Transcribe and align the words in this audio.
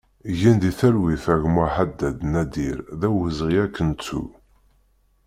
Gen 0.39 0.57
di 0.61 0.71
talwit 0.79 1.25
a 1.33 1.35
gma 1.43 1.65
Ḥaddad 1.75 2.17
Nadir, 2.31 2.77
d 2.99 3.01
awezɣi 3.07 3.55
ad 3.65 3.71
k-nettu! 3.75 4.23